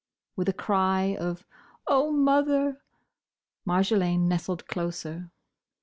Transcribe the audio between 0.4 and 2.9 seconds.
a cry of "Oh, mother!"